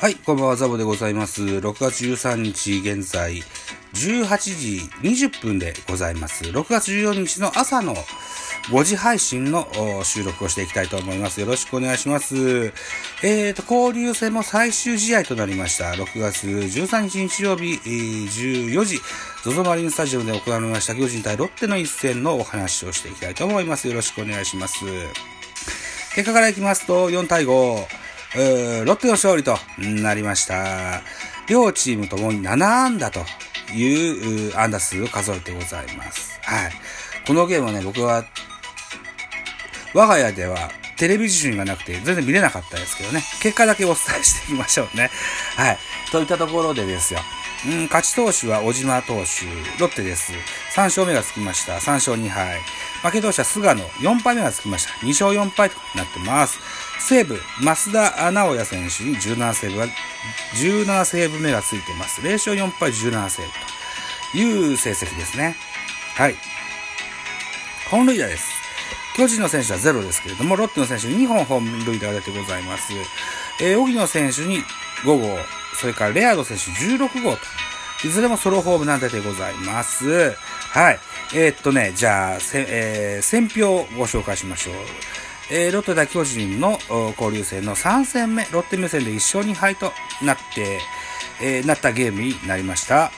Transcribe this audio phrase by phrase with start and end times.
[0.00, 1.42] はい、こんばんは、ザボでございます。
[1.42, 3.42] 6月13日現在、
[3.92, 6.44] 18時20分でございます。
[6.44, 7.94] 6月14日の朝の
[8.70, 9.68] 5時配信の
[10.02, 11.42] 収録をしていきたいと思います。
[11.42, 12.72] よろしくお願いします。
[13.22, 15.90] えーと、交流戦も最終試合となりました。
[15.90, 19.02] 6月13日日曜日、14時、
[19.44, 23.86] ZOZO マリンスタジオで行われました巨人対ロッテの一戦のお話をしていきたいと思います。
[23.86, 24.78] よろしくお願いします。
[26.14, 31.02] 結果からいきますと、4対5、えーロッテの勝利となりました。
[31.48, 33.20] 両チームともに7安打と
[33.74, 36.38] いう安打数を数えてございます。
[36.42, 36.72] はい。
[37.26, 38.24] このゲームはね、僕は、
[39.94, 45.10] 我が家ではテレビ受信がなくて全然見れなかったですけどね、結果だけお伝えしていきましょうね。
[45.56, 45.78] はい。
[46.12, 47.20] といったところでですよ。
[47.66, 49.46] うん、勝ち投手は小島投手、
[49.80, 50.32] ロッテです。
[50.76, 51.78] 3勝目がつきました。
[51.78, 52.58] 3勝2敗。
[53.02, 54.92] 負け投手は菅野、4敗目がつきました。
[55.06, 56.58] 2勝4敗となってます。
[56.98, 59.86] 西武、増田直也選手に17セーブが、
[60.54, 62.20] 17セーブ目がついてます。
[62.20, 63.52] 0勝4敗17セーブ
[64.32, 65.56] という成績ですね。
[66.14, 66.36] はい。
[67.90, 68.60] 本塁打です。
[69.16, 72.92] 巨人の選手はゼロですけれども、ロッテの選手に2本本塁打が出てございます。
[73.60, 74.62] えー、荻野選手に
[75.04, 75.38] 5号、
[75.74, 77.38] それからレアード選手16号と、
[78.04, 80.32] いずれもソロホームなんででございます。
[80.32, 80.98] はい。
[81.34, 84.74] えーっとね、じゃあ、せえー選票をご紹介しましょう。
[85.52, 86.78] えーロッテ対巨人の
[87.18, 89.92] 交流戦の3戦目、ロッテ目線で1勝2敗と
[90.22, 90.80] なって、
[91.42, 93.12] えーなったゲームになりました。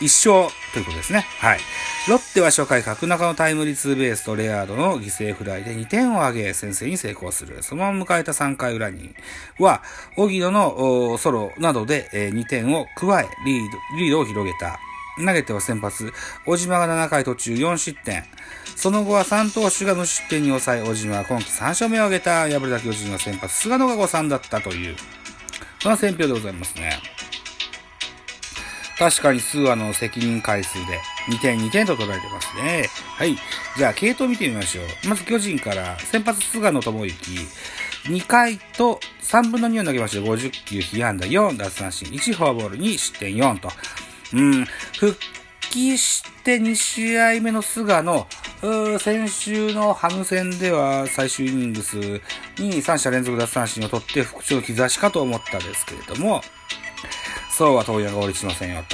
[0.00, 1.26] 1勝ということですね。
[1.38, 1.58] はい。
[2.08, 7.62] ロッテは初回、角中のタイムリーツーベースとレアードの犠牲フライで2点を挙げ、先制に成功する。
[7.62, 9.14] そのまま迎えた3回裏に
[9.58, 9.82] は、
[10.16, 14.78] 荻野のソロなどで、えー2点を加え、リード、リードを広げた。
[15.18, 16.12] 投げては先発、
[16.46, 18.24] 小島が7回途中4失点。
[18.76, 24.96] その後は3投手が無失点に抑え、小島は今季3勝目を挙げた、敗れた巨人の先発、菅野が誤算だったという、
[25.82, 26.92] その選票でございますね。
[28.98, 32.88] 確かに数話の責任回数で2点2点と取られてますね。
[33.16, 33.36] はい。
[33.76, 35.08] じゃあ、系統見てみましょう。
[35.08, 37.30] まず巨人から先発菅野智之。
[38.08, 43.70] 2回と3分の2を投げまして50球、被安打4、奪三振1、フォアボール2、失点4と。
[44.34, 44.64] うん、
[44.98, 45.16] 復
[45.70, 48.26] 帰して2試合目の菅野、
[48.98, 51.96] 先週のハム戦では最終イニングス
[52.58, 56.42] に3者連続奪三振を取って復調の兆しかと思ったんですけれども、
[57.58, 58.84] そうは問屋が降りしませんよ、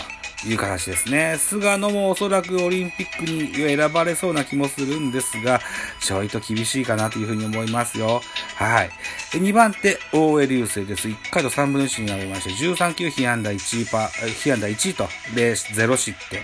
[0.42, 1.36] という形ですね。
[1.36, 5.60] 菅野もおそらくオリンピックに選ばれそうな気もするんですが、
[6.00, 8.22] ちょいと厳しいかなというふうに思いますよ。
[8.56, 8.90] はい。
[9.32, 11.08] 2番手、大江流星です。
[11.08, 15.04] 1回と3分の1になりまして、13球被安打1パ、被安打1と、
[15.34, 16.40] 0失点。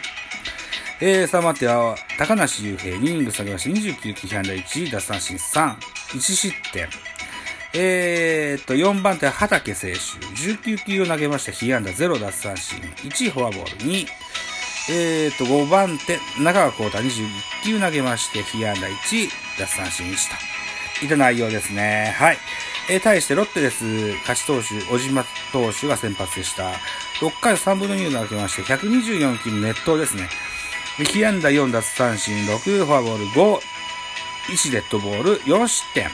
[1.00, 5.74] えー、3番手は、高梨雄平、2イニング下げまして、29球被安打1、奪三振3、
[6.12, 6.86] 1失点。
[7.72, 9.98] えーっと、4番手は畑選手。
[10.34, 11.52] 19球を投げました。
[11.52, 12.80] 被安打0奪三振。
[12.80, 14.06] 1フォアボール2。
[14.90, 17.28] えーっと、5番手、中川幸太21
[17.64, 20.14] 球投げまして、被安打1奪三振1
[21.00, 21.04] と。
[21.04, 22.14] いった内容ですね。
[22.18, 22.38] はい。
[22.88, 23.84] えー、対してロッテです。
[24.22, 26.72] 勝ち投手、小島投手が先発でした。
[27.20, 30.28] 6回3分の2を投げまして、124球の熱投ですね。
[30.98, 33.60] で被安打4奪三振、6フォアボール5、
[34.48, 36.10] 1デッドボール、4失点。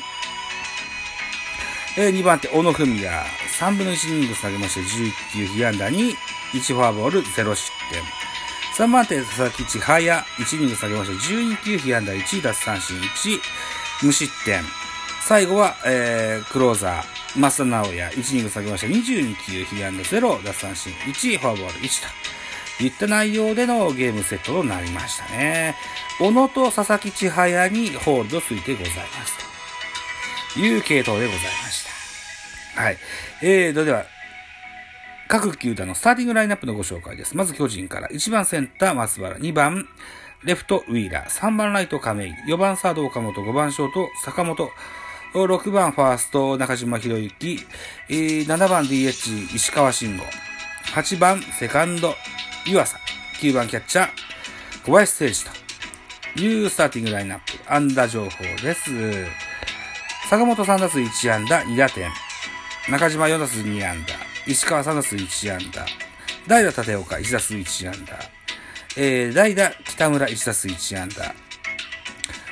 [1.98, 3.08] えー2番手、小野文也。
[3.58, 6.14] 3分の1イニングス投げまして、19被安打に、
[6.52, 8.02] 1フォアボール、0失点。
[8.76, 10.18] 3番手、佐々木千早。
[10.36, 13.40] 1イニングス投げまして、12球被安打1、奪三振1、
[14.02, 14.62] 無失点。
[15.22, 18.14] 最後は、えー、クローザー、増田直也。
[18.14, 22.02] 1イニングス投げまして、22球被安打0、奪三振1、フォアボール1
[22.78, 22.84] と。
[22.84, 25.76] いった内容でのゲームセットとなりましたね。
[26.18, 29.45] 小野と佐々木千早にホールドついてございます。
[30.61, 31.84] いう系統でございまし
[32.75, 32.83] た。
[32.83, 32.99] はい。
[33.43, 34.05] えーと、では、
[35.28, 37.37] 各球団のスターティングラインナップのご紹介です。
[37.37, 38.09] まず巨人から。
[38.09, 39.88] 1番センター松原、2番
[40.44, 44.70] レフトウィーラー、3番ライト亀井、4番サード岡本、5番ショート坂本、
[45.35, 47.59] 6番ファースト中島博之、
[48.09, 50.23] えー7番 DH 石川慎吾、
[50.94, 52.14] 8番セカンド
[52.64, 52.97] 湯浅、
[53.41, 54.09] 9番キャッチャー
[54.85, 55.47] 小林誠司
[56.37, 58.29] というスターティングラインナップ、安打情報
[58.62, 59.45] です。
[60.28, 62.11] 坂本3打数1安打2打点。
[62.90, 64.14] 中島4打数2安打。
[64.44, 65.87] 石川3打数1安打。
[66.49, 68.19] 代打立岡1打数1安打。
[68.96, 71.32] えー、代打北村1打数1安打。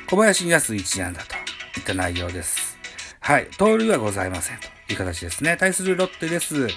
[0.06, 1.34] 小林2打数1安打と
[1.80, 2.78] いった内容です。
[3.18, 3.48] はい。
[3.58, 5.56] 盗塁はございませんという形ですね。
[5.56, 6.68] 対するロッテです。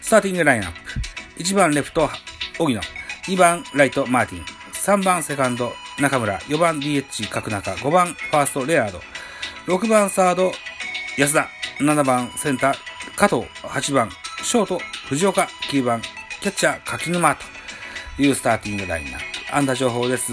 [0.00, 0.78] スターティングラインナップ。
[1.44, 2.10] 1番レフト、
[2.58, 2.80] 荻野。
[3.28, 4.44] 2番ライト、マーティン。
[4.72, 6.38] 3番セカンド、中村。
[6.38, 7.72] 4番 DH、角中。
[7.72, 9.00] 5番ファースト、レアード。
[9.66, 10.52] 6番サード、
[11.16, 11.48] 安田。
[11.78, 12.74] 7番センター、
[13.16, 14.10] 加藤8番、
[14.42, 16.00] ショート藤岡9番、
[16.40, 19.54] キャッチャー柿沼というスターティングラインナップ。
[19.54, 20.32] 安打情報です。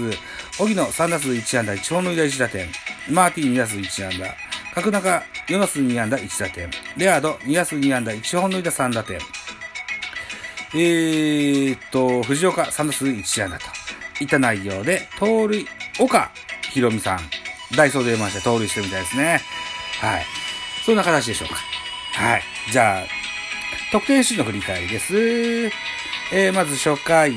[0.58, 2.68] 荻野3打数1安打1本塁打1打点。
[3.10, 4.34] マーティン2打数1安打。
[4.74, 6.70] 角中4打数2安打1打点。
[6.96, 9.18] レアード2打数2安打1本塁打3打点。
[10.76, 13.66] えーっと、藤岡3打数1安打と
[14.20, 15.66] いた内容で、盗塁、
[15.98, 16.30] 岡
[16.70, 17.20] ひろみさん、
[17.76, 19.40] ダイソーで出まして盗塁してるみたいですね。
[20.00, 20.24] はい。
[20.84, 21.56] そんな形でしょうか。
[22.20, 22.42] はい。
[22.70, 23.02] じゃあ、
[23.92, 25.16] 得点シーンの振り返りです。
[26.32, 27.32] えー、まず初回、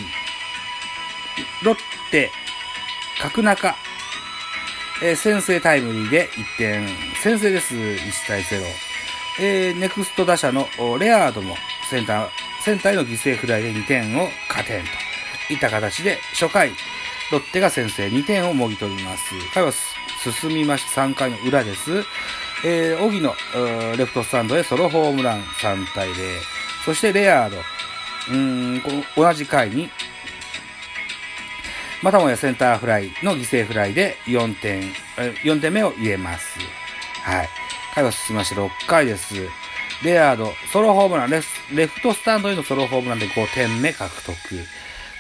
[1.64, 1.78] ロッ
[2.12, 2.32] テ、
[3.22, 3.76] 角中、
[5.04, 6.88] えー、先制タイムリーで1点、
[7.22, 8.64] 先制です、1対0。
[9.40, 10.68] えー、ネクスト打者の
[11.00, 11.56] レアードも
[11.90, 12.30] センター、
[12.64, 15.07] センターへの犠牲フライで2点を加点と
[15.50, 16.72] いた形で、初回、
[17.32, 19.24] ロッテが先制2点をもぎ取ります。
[19.54, 22.04] 回は進みまして3回の裏です。
[22.66, 23.34] えー、荻野、
[23.98, 26.14] レフトスタンドへソロホームラン3対0。
[26.86, 27.58] そしてレアード、
[28.32, 28.82] うん、
[29.16, 29.90] 同じ回に
[32.02, 34.84] またもやセンターフライの犠牲フライで4点、
[35.44, 36.58] 4点目を入れます。
[37.24, 37.50] はい。
[37.96, 39.34] 回は進みまして6回です。
[40.04, 44.36] レアード、ソロホームランレフ、レフトスタンドへのソロホームランで5点目獲得。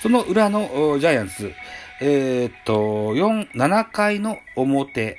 [0.01, 1.53] その裏のジャイアンツ、
[2.01, 5.17] えー、っと、4、7回の表、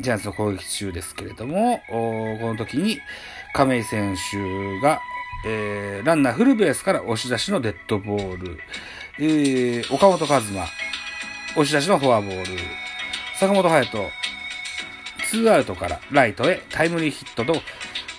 [0.00, 2.98] ジャイアンツの攻撃中ですけれども、この時に
[3.54, 5.00] 亀井選手が、
[5.46, 8.58] えー、ランナーフルベースから押し出しのデッドボール、
[9.20, 10.60] えー、岡本和真、
[11.52, 12.58] 押し出しのフォアボール。
[13.38, 14.10] 坂本隼人、
[15.26, 17.52] ツーアウトからライトへタイムリーヒットと、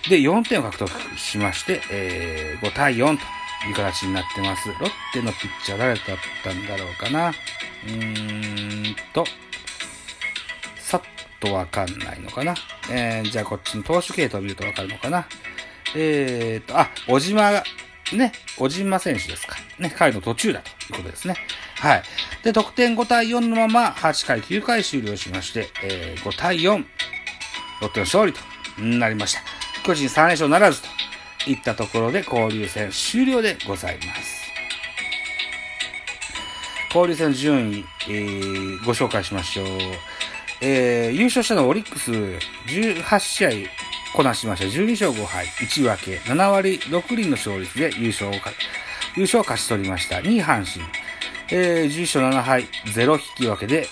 [0.10, 3.38] で、4点を獲得しまして、えー、5対4と。
[3.67, 4.69] いう形になってます。
[4.69, 6.06] ロッテのピッチャー誰だっ
[6.44, 7.29] たんだろうかな。
[7.29, 9.25] うーんと、
[10.77, 11.01] さっ
[11.39, 12.56] とわかんないのかな。
[12.89, 15.27] えー、じゃあこっちの投手系統を見るとわかるのかな。
[15.95, 17.63] えーと、あ、小島が、
[18.13, 19.57] ね、小島選手ですか。
[19.77, 21.35] ね、彼の途中だということですね。
[21.79, 22.03] はい。
[22.44, 26.85] で、得点5対4のまま8回9回終了しまして、えー、5対4、
[27.81, 28.39] ロッテの勝利と
[28.81, 29.41] なりました。
[29.83, 30.88] 巨人3連勝ならずと
[31.51, 34.40] いったところで交流戦終了でございます。
[36.94, 39.68] 交流戦順位、えー、ご紹介しましょう。
[40.62, 43.50] えー、優勝したのはオリックス18試合
[44.13, 44.66] こなしました。
[44.66, 48.34] 12勝5敗、1分け、7割6厘の勝率で優勝を
[49.16, 50.18] 優勝を勝ち取りました。
[50.18, 50.86] 2位阪神。
[51.52, 53.88] えー、11勝7敗、0引き分けで、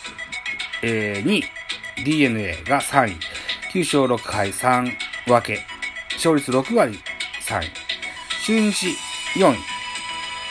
[0.83, 3.18] えー、2位、DNA が3位、
[3.74, 4.92] 9勝6敗3
[5.27, 5.65] 分け、
[6.15, 7.00] 勝率6割
[7.47, 7.71] 3位、
[8.45, 8.97] 中日
[9.35, 9.57] 4位、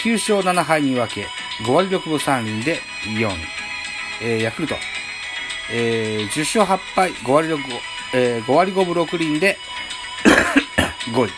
[0.00, 1.26] 9勝7敗2分け、
[1.64, 3.34] 5割6分3厘で4位、
[4.22, 4.74] えー、ヤクルト、
[5.70, 7.58] えー、10勝8敗、5割6、
[8.14, 9.58] えー、5割5分6厘で
[11.12, 11.30] 5位、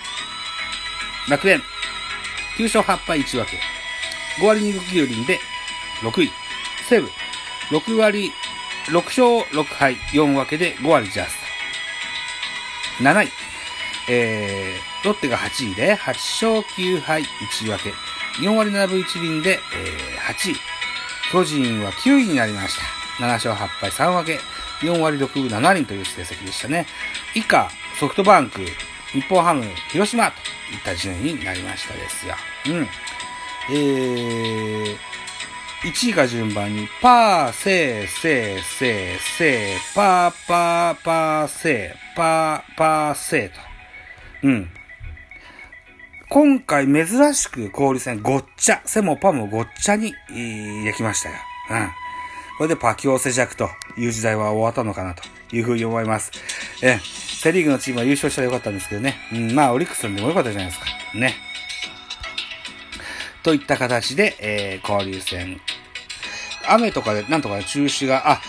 [1.28, 1.61] 楽天、
[2.56, 3.61] 9勝8敗1分け、
[4.40, 5.40] 5割2分9厘で
[6.02, 6.31] 6位。
[6.88, 7.11] 西武、
[7.70, 8.32] 6割、
[8.87, 11.37] 6勝6敗4分けで5割ジャス
[12.99, 13.04] ト。
[13.04, 13.28] 7位、
[14.08, 17.93] えー、ロッテが8位で8勝9敗1分け。
[18.43, 20.56] 4割7分1厘で、えー、8位。
[21.31, 22.76] 巨人は9位になりまし
[23.19, 23.25] た。
[23.25, 24.40] 7勝8敗3分け。
[24.87, 26.87] 4割6分7厘という成績でしたね。
[27.35, 28.61] 以下、ソフトバンク、
[29.12, 30.38] 日本ハム、広島と
[30.73, 32.35] いった順位になりましたですよ。
[32.67, 32.88] うん。
[33.71, 34.97] えー、
[35.83, 43.61] 1位が順番に、パー、セー、セー、セー、セー、パー、パー、パー、セー、パー、パー、セーと。
[44.45, 44.71] うん。
[46.30, 50.12] 今回珍しく氷戦ごっちゃ、セもパもごっちゃに、
[50.85, 51.37] できましたよ。
[51.70, 51.88] うん。
[52.58, 55.23] これでパキオセ弱という時代は終わったのかなと
[55.56, 56.32] いうふうに思います。
[56.82, 59.16] え、セリーグのチームは優勝したらよかったんですけどね。
[59.32, 60.87] うん、まあ、オリックスさんでもよかったじゃないですか。
[61.14, 61.35] ね。
[63.42, 65.58] といった形で、えー、交流戦。
[66.68, 68.42] 雨とかで、なんとか中止が、あ、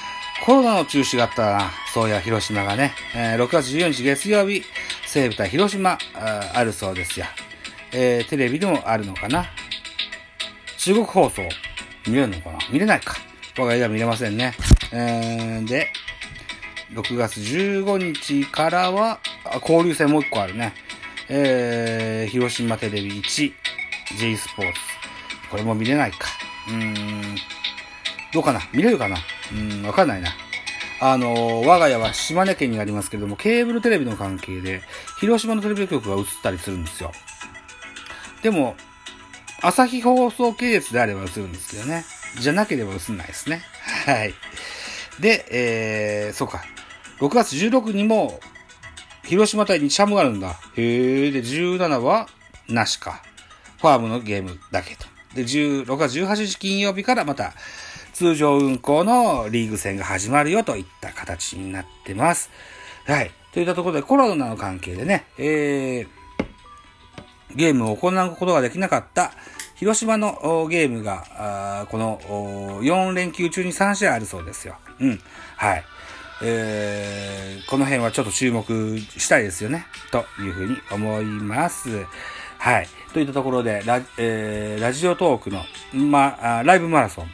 [0.46, 1.72] コロナの中止があったな。
[1.94, 2.94] そうや、広島がね。
[3.16, 4.64] えー、6月14日月曜日、
[5.06, 7.26] 西武対広島あ、あるそうですよ。
[7.92, 9.46] えー、テレビでもあるのかな？
[10.78, 11.42] 中国放送、
[12.08, 12.60] 見れるのかな？
[12.72, 13.16] 見れないか。
[13.58, 14.54] 我が家では見れませんね。
[14.92, 15.88] えー、で、
[16.94, 19.20] 6月15日からは、
[19.62, 20.74] 交流戦もう一個あるね。
[21.28, 23.54] えー、広島テレビ1、
[24.18, 24.80] J スポーツ。
[25.52, 26.30] これも見れないか。
[26.68, 27.36] うーん。
[28.34, 28.62] どうかな？
[28.72, 29.18] 見れるかな？
[29.52, 30.30] うん、わかんないな。
[31.02, 34.82] あの、我が家は島根県にありますけれども、ケーブルテレビの関係で、
[35.20, 37.12] 広島のテレビ局が映ったりするんですよ。
[38.42, 38.76] でも、
[39.62, 42.06] 朝日放送系列であれば映るんですけどね。
[42.40, 43.62] じゃなければ映んないですね。
[44.06, 44.34] はい。
[45.20, 46.64] で、えー、そうか。
[47.20, 48.40] 6月16にも、
[49.24, 50.60] 広島対日ハムがあるんだ。
[50.76, 51.32] へえ。
[51.32, 52.28] で、17は
[52.68, 53.22] なしか。
[53.80, 55.06] ファームのゲームだけと。
[55.36, 57.54] で、16月18日金曜日からまた
[58.14, 62.50] 通常運行のリーグ戦が始まるよといった形になってます。
[63.06, 63.32] はい。
[63.54, 66.19] といったところでコロナの関係でね、えー、
[67.56, 69.32] ゲームを行うことができなかった
[69.76, 72.20] 広島のゲームが、この
[72.82, 74.76] 4連休中に3試合あるそうですよ。
[75.00, 75.20] うん。
[75.56, 75.84] はい。
[76.42, 79.86] えー、この辺はちょっと注目したいですよね。
[80.12, 82.06] というふうに思います。
[82.58, 82.90] はい。
[83.14, 85.64] といったところで、ラ,、えー、ラジオトークの、
[85.94, 87.28] ま、ライブマラソン。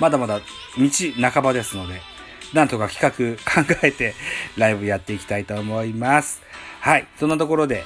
[0.00, 2.00] まだまだ道半ばですので、
[2.52, 4.14] なんとか企画考えて
[4.56, 6.42] ライブやっていきたいと思います。
[6.80, 7.06] はい。
[7.20, 7.84] そんなところで、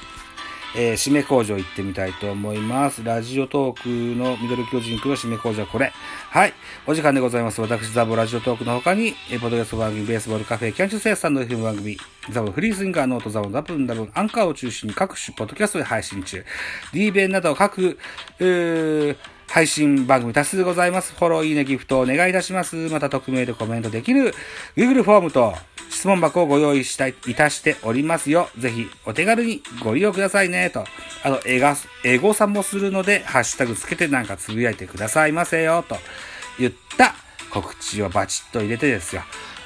[0.79, 3.03] えー、締め工場行ってみたいと思います。
[3.03, 5.91] ラジオトークのミドル巨人区の締め工場はこれ。
[6.29, 6.53] はい。
[6.85, 7.59] お時間でございます。
[7.59, 11.97] 私、ザボラジオトークの他に、えー、ポドキャスト番組、ベースボールカフェ、キャンチューセースタンド FM 番組、
[12.29, 16.45] ザボフリースインガーノート、ザボダブンダブン、アンカーを中心に各種ポッドキャストで配信中。
[16.93, 17.97] D 弁など各、
[18.39, 19.17] えー、
[19.47, 21.15] 配信番組多数ございます。
[21.15, 22.75] フォロー、いいね、ギフトお願いいたします。
[22.75, 24.35] また匿名でコメントできる
[24.75, 25.55] Google フォームと
[25.97, 28.49] 質問箱をご用意したい、いたしておりますよ。
[28.55, 30.69] ぜひお手軽にご利用くださいね。
[30.69, 30.85] と。
[31.23, 35.83] あと、エガ、エゴさもするので、ハッシュタグつけてなんかつぶやいてくださいませよ。
[35.89, 35.97] と
[36.59, 37.15] 言った
[37.49, 39.23] 告知をバチッと入れてですよ。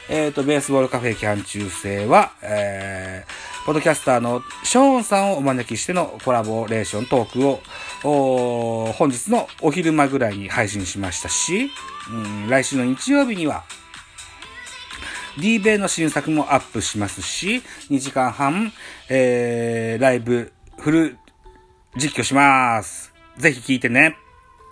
[0.08, 11.72] えっ、ー、と、ベースボールカフェキャン中世は、えー、ポッドキャスターのショーンさんをお招きしてのコラボレーショントークを、本日のお昼間ぐらいに配信しましたし、
[12.10, 13.66] うん、来週の日曜日には、
[15.38, 18.74] D ベイの新作もアップしますし、2時間半、
[19.10, 21.18] えー、ライブ、フル
[21.96, 23.14] 実況します。
[23.38, 24.18] ぜひ聞いてね。